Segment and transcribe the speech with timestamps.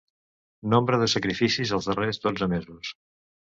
[0.73, 2.93] Nombre de sacrificis els darrers dotze mesos.